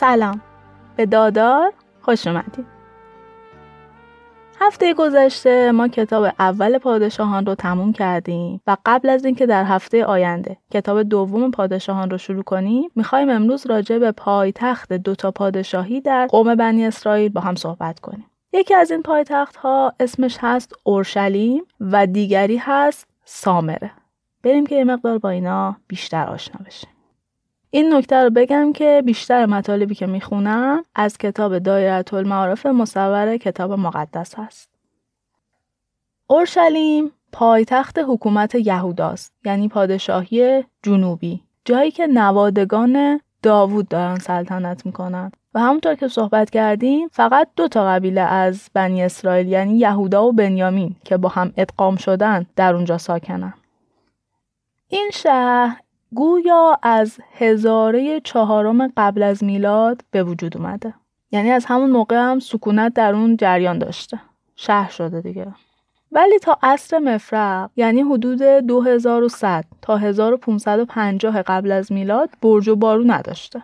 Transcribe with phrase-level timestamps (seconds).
[0.00, 0.40] سلام.
[0.96, 1.72] به دادار
[2.02, 2.66] خوش اومدید
[4.60, 10.04] هفته گذشته ما کتاب اول پادشاهان رو تموم کردیم و قبل از اینکه در هفته
[10.04, 16.26] آینده کتاب دوم پادشاهان رو شروع کنیم می‌خوایم امروز راجع به پایتخت دوتا پادشاهی در
[16.26, 18.26] قوم بنی اسرائیل با هم صحبت کنیم.
[18.52, 23.90] یکی از این پایتخت ها اسمش هست اورشلیم و دیگری هست سامره.
[24.42, 26.90] بریم که یه مقدار با اینا بیشتر آشنا بشیم.
[27.70, 33.72] این نکته رو بگم که بیشتر مطالبی که می‌خونم از کتاب دایره المعارف مصور کتاب
[33.72, 34.70] مقدس هست.
[36.26, 45.60] اورشلیم پایتخت حکومت یهوداست یعنی پادشاهی جنوبی جایی که نوادگان داوود دارن سلطنت می‌کنن و
[45.60, 50.96] همونطور که صحبت کردیم فقط دو تا قبیله از بنی اسرائیل یعنی یهودا و بنیامین
[51.04, 53.54] که با هم ادغام شدن در اونجا ساکنن
[54.88, 55.80] این شهر
[56.14, 60.94] گویا از هزاره چهارم قبل از میلاد به وجود اومده.
[61.32, 64.20] یعنی از همون موقع هم سکونت در اون جریان داشته.
[64.56, 65.46] شهر شده دیگه.
[66.12, 73.04] ولی تا عصر مفرق یعنی حدود 2100 تا 1550 قبل از میلاد برج و بارو
[73.06, 73.62] نداشته.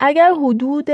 [0.00, 0.90] اگر حدود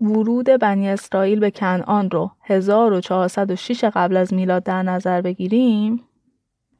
[0.00, 6.04] ورود بنی اسرائیل به کنعان رو 1406 قبل از میلاد در نظر بگیریم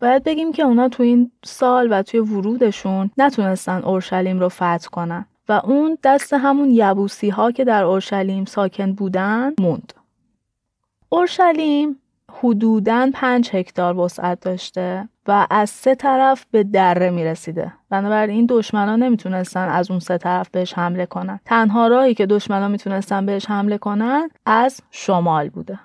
[0.03, 5.27] باید بگیم که اونا تو این سال و توی ورودشون نتونستن اورشلیم رو فتح کنن
[5.49, 9.93] و اون دست همون یبوسی ها که در اورشلیم ساکن بودن موند.
[11.09, 11.99] اورشلیم
[12.33, 17.73] حدوداً پنج هکتار وسعت داشته و از سه طرف به دره می رسیده.
[17.91, 21.41] بنابراین دشمنا نمی‌تونستن از اون سه طرف بهش حمله کنن.
[21.45, 25.79] تنها راهی که دشمنا می‌تونستن بهش حمله کنن از شمال بوده.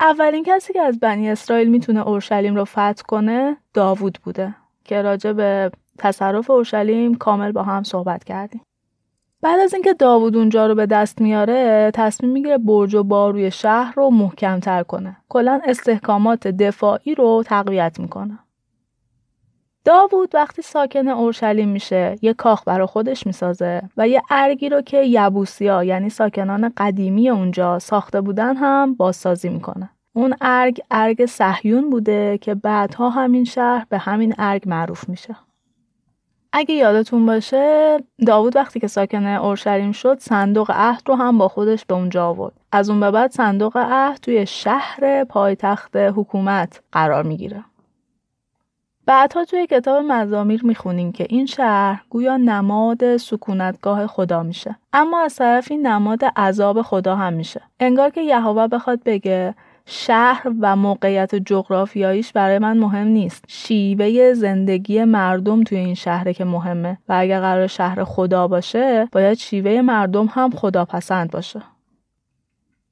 [0.00, 5.32] اولین کسی که از بنی اسرائیل می‌تونه اورشلیم رو فتح کنه داوود بوده که راجع
[5.32, 8.60] به تصرف اورشلیم کامل با هم صحبت کردیم.
[9.42, 13.94] بعد از اینکه داوود اونجا رو به دست میاره تصمیم می‌گیره برج و باروی شهر
[13.96, 15.16] رو محکمتر کنه.
[15.28, 18.38] کلا استحکامات دفاعی رو تقویت می‌کنه.
[19.86, 25.02] داوود وقتی ساکن اورشلیم میشه یه کاخ برا خودش می‌سازه و یه ارگی رو که
[25.04, 29.90] یبوسیا یعنی ساکنان قدیمی اونجا ساخته بودن هم بازسازی می‌کنه.
[30.12, 35.36] اون ارگ ارگ صهیون بوده که بعدها همین شهر به همین ارگ معروف میشه.
[36.52, 41.84] اگه یادتون باشه داوود وقتی که ساکن اورشلیم شد صندوق عهد رو هم با خودش
[41.84, 42.54] به اونجا آورد.
[42.72, 47.64] از اون به بعد صندوق عهد توی شهر پایتخت حکومت قرار می‌گیره.
[49.06, 54.76] بعدها توی کتاب مزامیر می‌خونیم که این شهر گویا نماد سکونتگاه خدا میشه.
[54.92, 57.60] اما از طرفی نماد عذاب خدا هم میشه.
[57.80, 59.54] انگار که یهوه بخواد بگه
[59.86, 63.44] شهر و موقعیت جغرافیاییش برای من مهم نیست.
[63.48, 66.98] شیوه زندگی مردم توی این شهره که مهمه.
[67.08, 71.62] و اگر قرار شهر خدا باشه باید شیوه مردم هم خدا پسند باشه.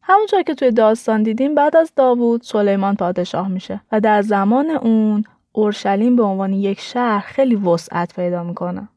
[0.02, 3.80] همونطور که توی داستان دیدیم بعد از داوود سلیمان پادشاه میشه.
[3.92, 5.24] و در زمان اون
[5.56, 8.88] اورشلیم به عنوان یک شهر خیلی وسعت پیدا می‌کنه.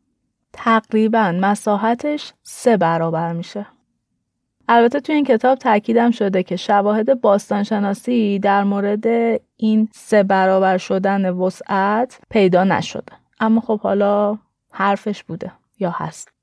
[0.53, 3.65] تقریبا مساحتش سه برابر میشه.
[4.69, 9.05] البته توی این کتاب تاکیدم شده که شواهد باستانشناسی در مورد
[9.57, 13.13] این سه برابر شدن وسعت پیدا نشده.
[13.39, 14.37] اما خب حالا
[14.71, 16.36] حرفش بوده یا هست.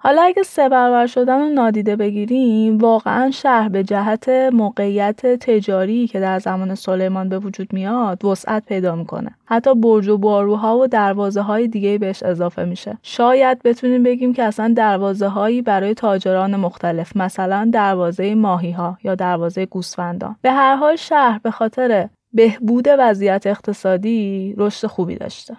[0.00, 6.20] حالا اگه سه برابر شدن رو نادیده بگیریم واقعا شهر به جهت موقعیت تجاری که
[6.20, 9.30] در زمان سلیمان به وجود میاد وسعت پیدا می‌کنه.
[9.44, 12.98] حتی برج و باروها و دروازه های دیگه بهش اضافه میشه.
[13.02, 19.14] شاید بتونیم بگیم که اصلا دروازه هایی برای تاجران مختلف مثلا دروازه ماهی ها یا
[19.14, 20.36] دروازه گوسفندان.
[20.42, 25.56] به هر حال شهر به خاطر بهبود وضعیت اقتصادی رشد خوبی داشته.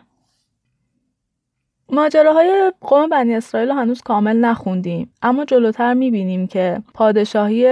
[1.91, 5.13] ماجراهای قوم بنی اسرائیل هنوز کامل نخوندیم.
[5.21, 7.67] اما جلوتر می‌بینیم که پادشاهی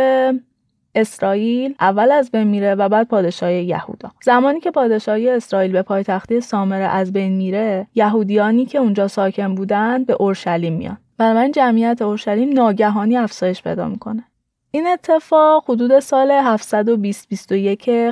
[0.96, 4.12] اسرائیل اول از بین میره و بعد پادشاهی یهودا.
[4.24, 10.04] زمانی که پادشاهی اسرائیل به پایتختی سامره از بین میره یهودیانی که اونجا ساکن بودن
[10.04, 10.98] به اورشلیم میان.
[11.18, 14.24] بنابراین جمعیت اورشلیم ناگهانی افزایش پیدا می‌کنه.
[14.72, 17.54] این اتفاق حدود سال 720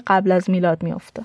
[0.07, 1.23] قبل از میلاد میافته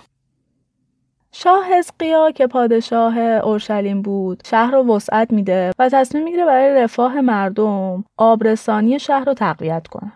[1.32, 7.21] شاه حزقیا که پادشاه اورشلیم بود شهر رو وسعت میده و تصمیم می‌گیره برای رفاه
[7.21, 10.12] مردم آبرسانی شهر رو تقویت کنه.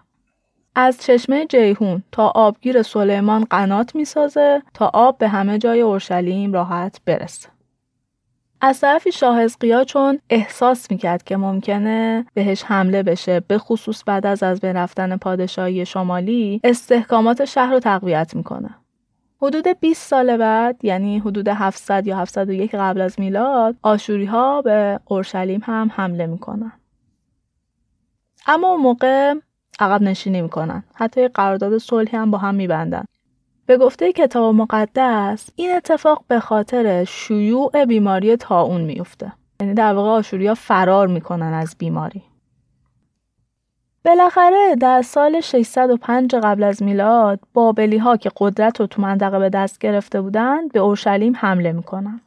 [0.75, 7.00] از چشمه جیهون تا آبگیر سلیمان قنات می‌سازه تا آب به همه جای اورشلیم راحت
[7.06, 7.49] برسه.
[8.60, 9.49] از طرفی شاه
[9.87, 15.17] چون احساس می‌کرد که ممکنه بهش حمله بشه به خصوص بعد از از بین رفتن
[15.17, 18.70] پادشاهی شمالی استحکامات شهر رو تقویت می‌کنه.
[19.44, 25.00] حدود 20 سال بعد یعنی حدود 700 یا 701 قبل از میلاد آشوری ها به
[25.05, 26.73] اورشلیم هم حمله می‌کنن.
[28.46, 29.35] اما اون موقع
[29.81, 30.85] عقب نشینی می‌کنن.
[30.94, 33.05] حتی قرارداد صلحی هم با هم میبندن.
[33.67, 40.11] به گفته کتاب مقدس این اتفاق به خاطر شیوع بیماری تاون میفته یعنی در واقع
[40.11, 42.23] آشوریا فرار می‌کنن از بیماری.
[44.04, 49.48] بالاخره در سال 605 قبل از میلاد بابلی ها که قدرت رو تو منطقه به
[49.48, 52.20] دست گرفته بودند به اورشلیم حمله می‌کنن.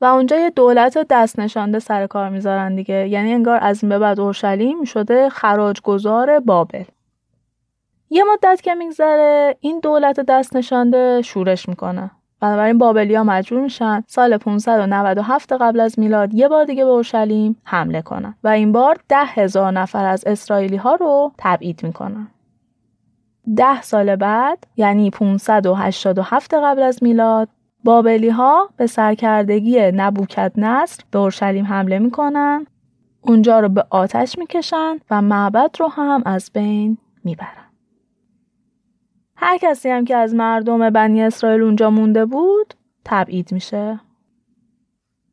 [0.00, 3.08] و اونجا یه دولت دست نشانده سر کار می‌ذارن دیگه.
[3.08, 6.84] یعنی انگار از این به بعد اورشلیم شده خراجگذار بابل.
[8.10, 12.10] یه مدت که میگذره این دولت دست نشانده شورش می‌کنه.
[12.40, 18.02] بنابراین بابلیا مجبور میشن سال 597 قبل از میلاد یه بار دیگه به اورشلیم حمله
[18.02, 22.28] کنن و این بار ده هزار نفر از اسرائیلی ها رو تبعید می‌کنن.
[23.56, 27.48] ده سال بعد یعنی 587 قبل از میلاد
[27.84, 32.66] بابلی ها به سرکردگی نبوکت نصر به اورشلیم حمله می‌کنن
[33.20, 37.65] اونجا رو به آتش می‌کشن و معبد رو هم از بین می‌برن.
[39.36, 42.74] هر کسی هم که از مردم بنی اسرائیل اونجا مونده بود
[43.04, 44.00] تبعید میشه.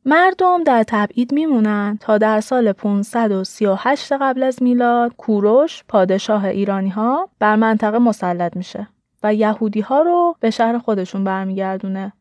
[0.06, 7.28] مردم در تبعید میمونن تا در سال 538 قبل از میلاد کوروش پادشاه ایرانی ها
[7.38, 8.88] بر منطقه مسلط میشه
[9.22, 12.12] و یهودی ها رو به شهر خودشون برمیگردونه.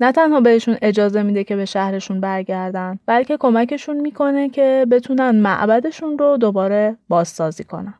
[0.00, 6.18] نه تنها بهشون اجازه میده که به شهرشون برگردن بلکه کمکشون می‌کنه که بتونن معبدشون
[6.18, 7.94] رو دوباره بازسازی کنن.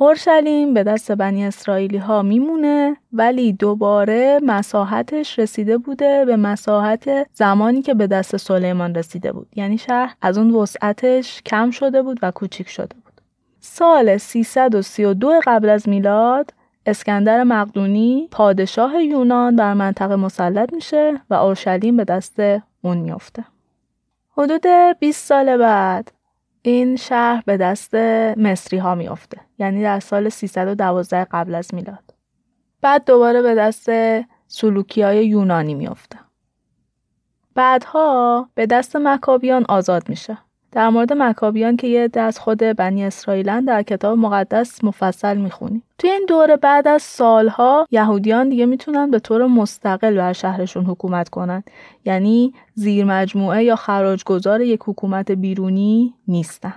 [0.00, 7.82] اورشلیم به دست بنی اسرائیلی ها میمونه ولی دوباره مساحتش رسیده بوده به مساحت زمانی
[7.82, 9.48] که به دست سلیمان رسیده بود.
[9.56, 13.20] یعنی شهر از اون وسعتش کم شده بود و کوچیک شده بود.
[13.60, 16.54] سال 332 قبل از میلاد
[16.86, 22.40] اسکندر مقدونی پادشاه یونان بر منطقه مسلط میشه و اورشلیم به دست
[22.82, 23.44] اون میفته
[24.36, 24.66] حدود
[25.00, 26.12] 20 سال بعد
[26.68, 27.94] این شهر به دست
[28.36, 29.40] مصری ها میافته.
[29.58, 32.14] یعنی در سال 312 قبل از میلاد.
[32.80, 33.90] بعد دوباره به دست
[34.46, 36.18] سلوکی های یونانی میافته.
[37.54, 40.38] بعدها به دست مکابیان آزاد میشه.
[40.72, 45.82] در مورد مکابیان که یه دست خود بنی اسرائیلن در کتاب مقدس مفصل می‌خونیم.
[45.98, 51.28] توی این دوره بعد از سالها یهودیان دیگه می‌تونن به طور مستقل بر شهرشون حکومت
[51.28, 51.62] کنن.
[52.04, 56.74] یعنی زیر مجموعه یا خراجگذار یک حکومت بیرونی نیستن.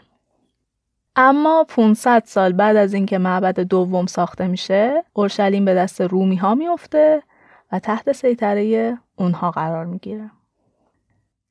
[1.16, 6.56] اما 500 سال بعد از اینکه معبد دوم ساخته میشه اورشلیم به دست رومی ها
[6.56, 7.24] میفته
[7.72, 10.32] و تحت سیطره اونها قرار می‌گیره.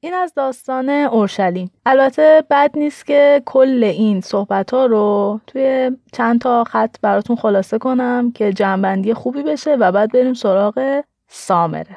[0.03, 1.71] این از داستان اورشلیم.
[1.87, 7.79] البته بد نیست که کل این صحبت ها رو توی چند تا خط براتون خلاصه
[7.79, 11.97] کنم که جنبندی خوبی بشه و بعد بریم سراغ سامره.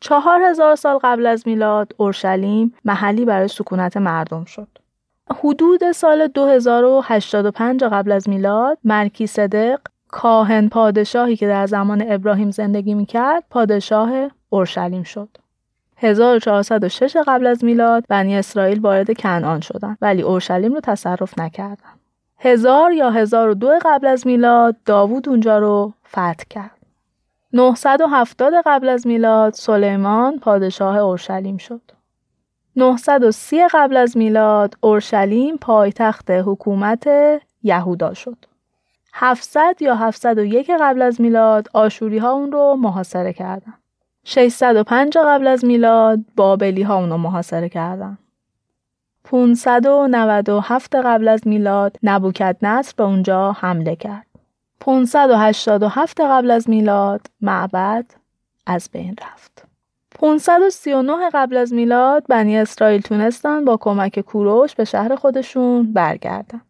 [0.00, 4.68] چهار هزار سال قبل از میلاد اورشلیم محلی برای سکونت مردم شد.
[5.30, 12.94] حدود سال 2085 قبل از میلاد مرکی صدق کاهن پادشاهی که در زمان ابراهیم زندگی
[12.94, 15.41] می‌کرد پادشاه اورشلیم شد.
[16.02, 22.00] 1406 قبل از میلاد بنی اسرائیل وارد کنعان شدند ولی اورشلیم رو تصرف نکردند.
[22.38, 26.78] هزار یا هزار و دو قبل از میلاد داوود اونجا رو فتح کرد.
[27.52, 31.80] 970 قبل از میلاد سلیمان پادشاه اورشلیم شد.
[32.76, 37.08] 930 قبل از میلاد اورشلیم پایتخت حکومت
[37.62, 38.36] یهودا شد.
[39.14, 43.81] 700 یا 701 قبل از میلاد آشوری ها اون رو محاصره کردند.
[44.24, 48.18] 605 قبل از میلاد بابلی ها اونو محاصره کردن.
[49.24, 54.26] 597 قبل از میلاد نبوکت نصر به اونجا حمله کرد.
[54.80, 58.06] 587 قبل از میلاد معبد
[58.66, 59.64] از بین رفت.
[60.14, 66.60] 539 قبل از میلاد بنی اسرائیل تونستن با کمک کوروش به شهر خودشون برگردن.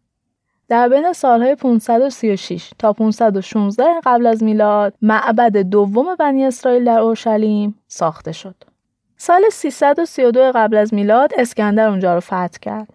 [0.67, 7.79] در بین سالهای 536 تا 516 قبل از میلاد معبد دوم بنی اسرائیل در اورشلیم
[7.87, 8.55] ساخته شد.
[9.17, 12.93] سال 332 قبل از میلاد اسکندر اونجا رو فتح کرد.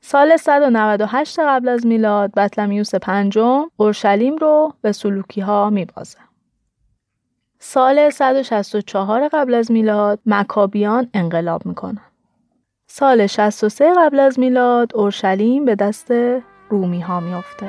[0.00, 6.18] سال 198 قبل از میلاد بطلمیوس پنجم اورشلیم رو به سلوکی ها میبازه.
[7.58, 12.13] سال 164 قبل از میلاد مکابیان انقلاب می‌کنن.
[12.96, 16.12] سال 63 قبل از میلاد اورشلیم به دست
[16.68, 17.66] رومی ها میافته.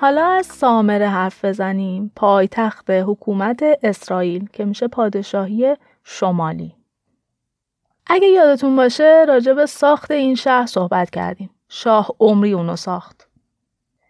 [0.00, 6.74] حالا از سامره حرف بزنیم پایتخت حکومت اسرائیل که میشه پادشاهی شمالی
[8.06, 11.50] اگه یادتون باشه راجع به ساخت این شهر صحبت کردیم.
[11.68, 13.28] شاه عمری اونو ساخت.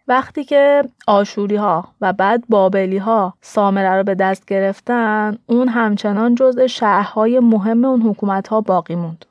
[0.07, 6.35] وقتی که آشوری ها و بعد بابلی ها سامره رو به دست گرفتن اون همچنان
[6.35, 9.25] جزء شهرهای مهم اون حکومت ها باقی موند.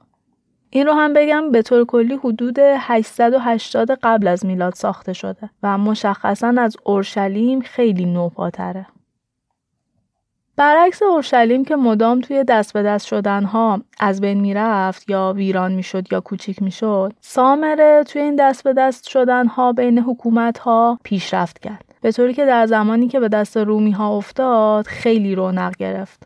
[0.70, 5.78] این رو هم بگم به طور کلی حدود 880 قبل از میلاد ساخته شده و
[5.78, 8.87] مشخصا از اورشلیم خیلی نوپاتره.
[10.56, 16.12] برعکس اورشلیم که مدام توی دست به دست شدنها از بین می‌رفت یا ویران می‌شد
[16.12, 21.94] یا کوچیک می‌شد سامره توی این دست به دست شدنها بین حکومت ها پیشرفت کرد
[22.00, 26.22] به طوری که در زمانی که به دست رومی ها افتاد خیلی رونق گرفت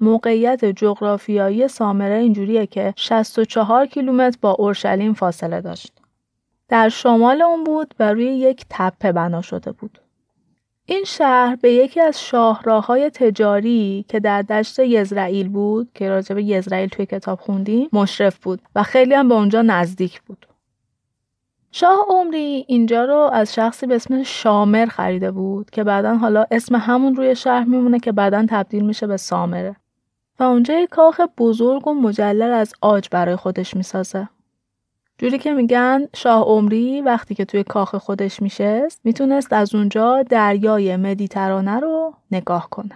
[0.00, 5.92] موقعیت جغرافیایی سامره اینجوریه که 64 کیلومتر با اورشلیم فاصله داشت.
[6.68, 10.00] در شمال اون بود و روی یک تپه بنا شده بود.
[10.88, 16.44] این شهر به یکی از شاهراهای تجاری که در دشت یزرائیل بود که راجع به
[16.44, 20.46] یزرائیل توی کتاب خوندیم مشرف بود و خیلی هم به اونجا نزدیک بود.
[21.72, 26.76] شاه عمری اینجا رو از شخصی به اسم شامر خریده بود که بعدا حالا اسم
[26.76, 29.76] همون روی شهر میمونه که بعدا تبدیل میشه به سامره.
[30.38, 34.28] و اونجا یک کاخ بزرگ و مجلل از آج برای خودش می‌سازه.
[35.18, 40.96] جوری که میگن شاه عمری وقتی که توی کاخ خودش میشست می‌تونست از اونجا دریای
[40.96, 42.94] مدیترانه رو نگاه کنه.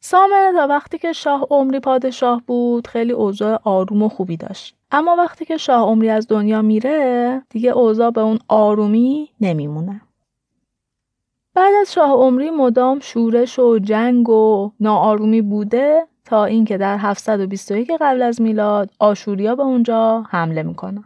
[0.00, 4.76] سامره تا وقتی که شاه عمری پادشاه بود خیلی اوضاع آروم و خوبی داشت.
[4.90, 10.00] اما وقتی که شاه عمری از دنیا میره دیگه اوضاع به اون آرومی نمیمونه.
[11.54, 17.90] بعد از شاه عمری مدام شورش و جنگ و ناآرومی بوده تا اینکه در 721
[18.00, 21.04] قبل از میلاد آشوریا به اونجا حمله می‌کنن.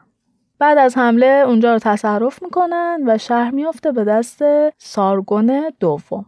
[0.59, 4.43] بعد از حمله اونجا رو تصرف می‌کنن و شهر میافته به دست
[4.79, 6.27] سارگون دوم.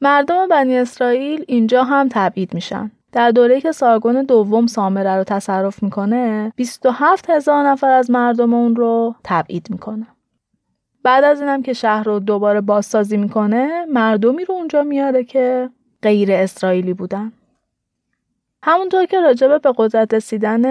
[0.00, 2.90] مردم بنی اسرائیل اینجا هم تبعید میشن.
[3.12, 8.76] در دوره‌ای که سارگون دوم سامره رو تصرف می‌کنه 27 هزار نفر از مردم اون
[8.76, 10.06] رو تبعید می‌کنه.
[11.02, 15.70] بعد از اینم که شهر رو دوباره بازسازی می‌کنه مردمی رو اونجا میاره که
[16.02, 17.32] غیر اسرائیلی بودن
[18.64, 20.64] همونطور که راجبه به قدرت رسیدن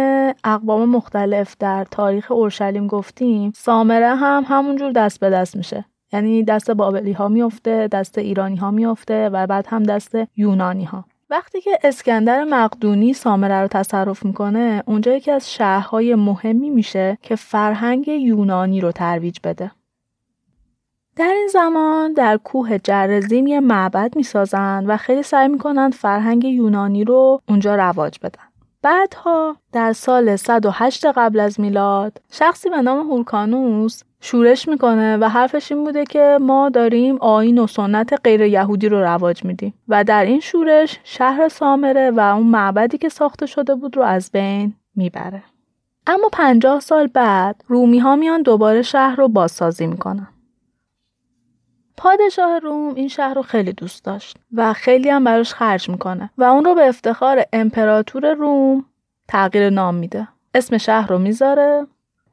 [0.44, 5.86] اقوام مختلف در تاریخ اورشلیم گفتیم سامره هم همونجور دست به دست میشه.
[6.14, 11.06] یعنی دست بابلی ها میفته دست ایرانی ها میفته و بعد هم دست یونانی ها
[11.30, 17.36] وقتی که اسکندر مقدونی سامره رو تصرف می‌کنه اونجا یکی از شهرهای مهمی میشه که
[17.36, 19.72] فرهنگ یونانی رو ترویج بده.
[21.16, 27.04] در این زمان در کوه جرزیم یه معبد می‌سازن و خیلی سعی می‌کنن فرهنگ یونانی
[27.04, 28.44] رو اونجا رواج بدن.
[28.82, 35.72] بعدها در سال 108 قبل از میلاد شخصی به نام هورکانوس شورش می‌کنه و حرفش
[35.72, 40.26] این بوده که ما داریم آین و سنت غیر یهودی رو رواج میدیم و در
[40.26, 45.44] این شورش شهر سامره و اون معبدی که ساخته شده بود رو از بین می‌بره.
[46.08, 50.28] اما پنجاه سال بعد رومی ها میان دوباره شهر رو بازسازی می‌کنن.
[52.04, 56.44] پادشاه روم این شهر رو خیلی دوست داشت و خیلی هم براش خرج می‌کنه و
[56.44, 58.86] اون رو به افتخار امپراتور روم
[59.28, 60.28] تغییر نام میده.
[60.54, 61.88] اسم شهر رو می‌ذاره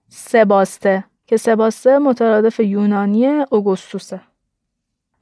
[0.08, 4.20] سباسته که سباسته مترادف یونانی اوگوستوسه.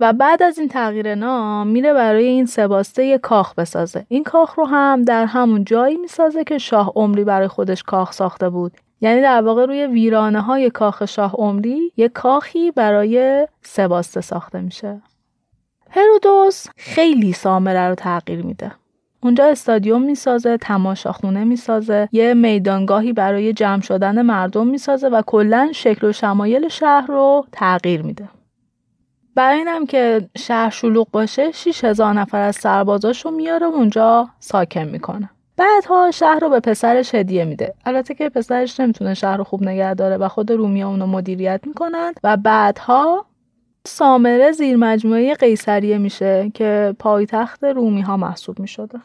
[0.00, 4.06] و بعد از این تغییر نام میره برای این سباسته یه کاخ بسازه.
[4.08, 8.50] این کاخ رو هم در همون جایی می‌سازه که شاه عمری برای خودش کاخ ساخته
[8.50, 8.72] بود.
[9.00, 15.02] یعنی در واقع روی ویرانه های کاخ شاه عمری یک کاخی برای سباسته ساخته میشه.
[15.90, 18.72] هرودوس خیلی سامره رو تغییر میده.
[19.22, 26.06] اونجا استادیوم می‌سازه تماشاخونه می‌سازه یه میدانگاهی برای جمع شدن مردم می‌سازه و کلا شکل
[26.06, 28.28] و شمایل شهر رو تغییر میده.
[29.34, 35.30] برای اینم که شهر شلوغ باشه 6000 نفر از سربازاش رو میاره اونجا ساکن می‌کنه.
[35.56, 37.74] بعدها شهر رو به پسرش هدیه میده.
[37.84, 42.12] البته که پسرش نمی‌تونه شهر رو خوب نگه داره و خود رومیا اونو مدیریت می‌کنن
[42.24, 43.26] و بعدها
[43.86, 48.98] سامره زیر مجموعه قیصریه میشه که پایتخت رومی ها محسوب می‌شده.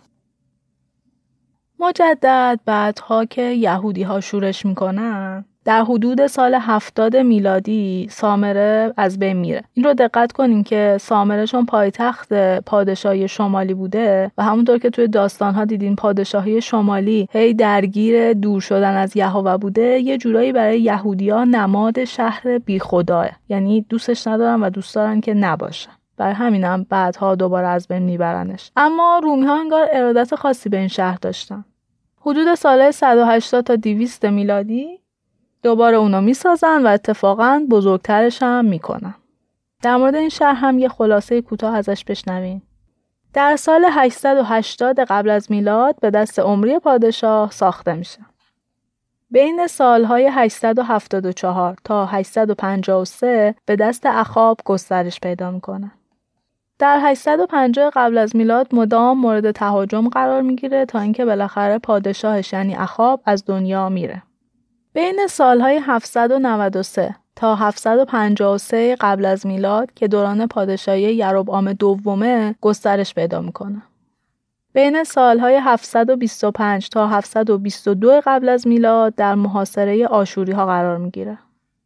[1.80, 5.46] مجدد بعدها که یهودی ها شورش می‌کنن.
[5.66, 9.64] در حدود سال هفتاد میلادی سامره از بین میره.
[9.74, 15.08] این رو دقت کنیم که سامره چون پایتخت پادشاهی شمالی بوده و همونطور که توی
[15.08, 20.82] داستان ها دیدین پادشاهی شمالی هی درگیر دور شدن از یهوه بوده یه جورایی برای
[20.82, 26.86] یهودیا نماد شهر بی خداه یعنی دوستش ندارن و دوست دارن که نباشه برای همینم
[26.90, 28.72] بعدها دوباره از بین میبرنش.
[28.76, 31.66] اما رومی ها انگار ارادت خاصی به این شهر داشتن.
[32.22, 35.01] حدود سال 180 تا 200 میلادی
[35.64, 39.16] دوباره اونو می‌سازن و اتفاقا بزرگترش هم می‌کنن.
[39.82, 42.62] در مورد این شهر هم یه خلاصه کوتاه ازش بشنوین.
[43.34, 48.20] در سال 880 قبل از میلاد به دست عمری پادشاه ساخته میشه.
[49.32, 55.92] بین سالهای 874 تا 853 به دست اخاب گسترش پیدا می‌کنه.
[56.80, 62.76] در 850 قبل از میلاد مدام مورد تهاجم قرار می‌گیره تا اینکه بالاخره پادشاهش یعنی
[62.76, 64.24] اخاب از دنیا میره.
[64.94, 73.42] بین سالهای 793 تا 753 قبل از میلاد که دوران پادشاهی یروبعام دومه گسترش پیدا
[73.42, 73.82] می‌کنه.
[74.74, 81.38] بین سالهای 725 تا 722 قبل از میلاد در محاصره آشوری ها قرار می‌گیره.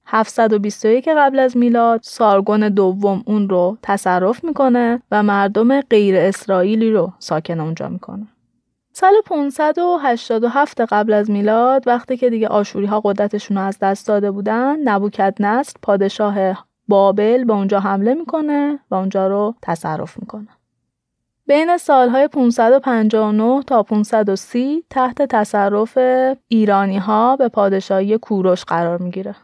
[0.05, 7.13] 721 قبل از میلاد سارگون دوم اون رو تصرف می‌کنه و مردم غیر اسرائیلی رو
[7.19, 8.27] ساکن اونجا می‌کنه.
[8.97, 14.31] سال 587 قبل از میلاد وقتی که دیگه آشوری ها قدرتشون رو از دست داده
[14.31, 20.47] بودن نبوکت نست پادشاه بابل به اونجا حمله می‌کنه و اونجا رو تصرف می‌کنه.
[21.47, 25.97] بین سالهای 559 تا 530 تحت تصرف
[26.47, 29.35] ایرانی ها به پادشاهی کوروش قرار می‌گیره.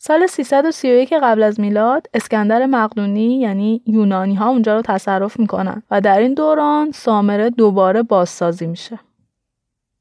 [0.00, 6.00] سال 331 قبل از میلاد اسکندر مقدونی یعنی یونانی ها اونجا رو تصرف می‌کنن و
[6.00, 8.98] در این دوران سامره دوباره بازسازی میشه.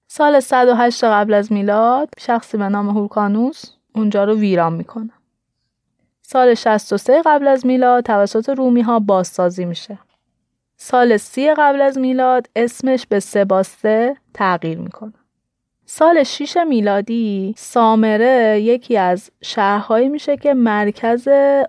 [0.08, 5.10] سال 108 قبل از میلاد شخصی به نام هورکانوس اونجا رو ویران می‌کنه.
[6.22, 10.00] سال 63 قبل از میلاد توسط رومی ها بازسازی میشه.
[10.76, 15.14] سال 30 قبل از میلاد اسمش به سباسته تغییر می‌کنه.
[15.90, 21.28] سال 6 میلادی سامره یکی از شهرهایی میشه که مرکز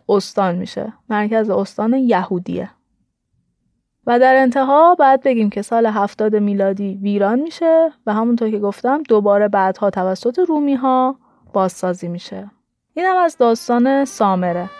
[0.08, 0.92] استان میشه.
[1.10, 2.70] مرکز استان یهودیه.
[4.06, 9.02] و در انتها باید بگیم که سال 70 میلادی ویران میشه و همونطور که گفتم
[9.02, 11.16] دوباره بعدها توسط رومی ها
[11.52, 12.50] بازسازی میشه.
[12.94, 14.70] این هم از داستان سامره.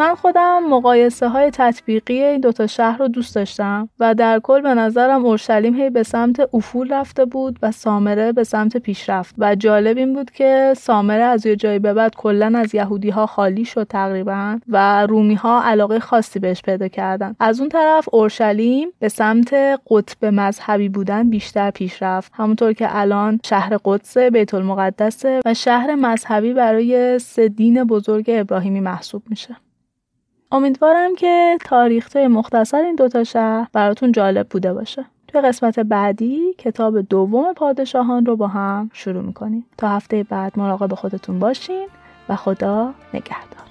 [0.00, 4.74] من خودم مقایسه های تطبیقی این دوتا شهر رو دوست داشتم و در کل به
[4.74, 9.34] نظرم اورشلیم هی به سمت افول رفته بود و سامره به سمت پیشرفت.
[9.38, 13.26] و جالب این بود که سامره از یه جایی به بعد کلا از یهودی ها
[13.26, 17.36] خالی شد تقریبا و رومی ها علاقه خاصی بهش پیدا کردن.
[17.40, 19.54] از اون طرف اورشلیم به سمت
[19.90, 22.32] قطب مذهبی بودن بیشتر پیشرفت.
[22.34, 28.80] همونطور که الان شهر قدس بیت المقدسه و شهر مذهبی برای سه دین بزرگ ابراهیمی
[28.80, 29.56] محسوب میشه.
[30.52, 35.04] امیدوارم که تاریخ مختصر این دوتا شهر براتون جالب بوده باشه.
[35.28, 39.66] توی قسمت بعدی کتاب دوم پادشاهان رو با هم شروع می‌کنیم.
[39.78, 41.88] تا هفته بعد مراقب خودتون باشین
[42.28, 43.69] و خدا نگهدار.